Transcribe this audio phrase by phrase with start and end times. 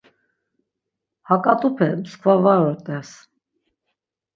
[1.27, 3.09] Ha ǩat̆upe mskva var ort̆es.